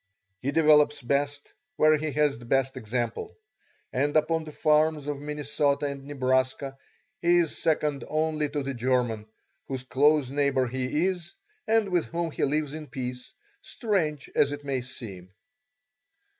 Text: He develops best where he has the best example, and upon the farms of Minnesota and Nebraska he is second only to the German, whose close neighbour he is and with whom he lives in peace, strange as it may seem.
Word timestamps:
He 0.41 0.51
develops 0.51 0.99
best 1.03 1.53
where 1.75 1.95
he 1.95 2.11
has 2.13 2.39
the 2.39 2.45
best 2.45 2.75
example, 2.75 3.37
and 3.93 4.17
upon 4.17 4.45
the 4.45 4.51
farms 4.51 5.05
of 5.07 5.19
Minnesota 5.19 5.85
and 5.85 6.05
Nebraska 6.05 6.75
he 7.21 7.37
is 7.37 7.55
second 7.55 8.03
only 8.07 8.49
to 8.49 8.63
the 8.63 8.73
German, 8.73 9.27
whose 9.67 9.83
close 9.83 10.31
neighbour 10.31 10.65
he 10.67 11.05
is 11.05 11.35
and 11.67 11.89
with 11.89 12.05
whom 12.05 12.31
he 12.31 12.43
lives 12.43 12.73
in 12.73 12.87
peace, 12.87 13.31
strange 13.61 14.27
as 14.33 14.51
it 14.51 14.63
may 14.65 14.81
seem. 14.81 15.29